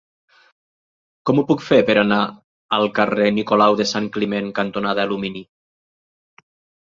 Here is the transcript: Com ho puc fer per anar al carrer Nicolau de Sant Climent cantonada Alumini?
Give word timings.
Com 1.29 1.41
ho 1.41 1.43
puc 1.49 1.59
fer 1.65 1.77
per 1.89 1.95
anar 2.03 2.21
al 2.77 2.89
carrer 2.99 3.27
Nicolau 3.35 3.77
de 3.81 3.87
Sant 3.91 4.09
Climent 4.15 4.49
cantonada 4.61 5.05
Alumini? 5.09 5.45